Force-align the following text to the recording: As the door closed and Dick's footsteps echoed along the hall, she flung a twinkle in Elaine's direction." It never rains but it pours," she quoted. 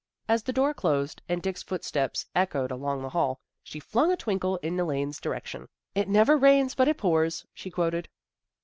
As 0.27 0.41
the 0.41 0.51
door 0.51 0.73
closed 0.73 1.21
and 1.29 1.43
Dick's 1.43 1.61
footsteps 1.61 2.25
echoed 2.33 2.71
along 2.71 3.03
the 3.03 3.09
hall, 3.09 3.39
she 3.61 3.79
flung 3.79 4.11
a 4.11 4.17
twinkle 4.17 4.57
in 4.63 4.79
Elaine's 4.79 5.21
direction." 5.21 5.67
It 5.93 6.09
never 6.09 6.37
rains 6.37 6.73
but 6.73 6.87
it 6.87 6.97
pours," 6.97 7.45
she 7.53 7.69
quoted. 7.69 8.09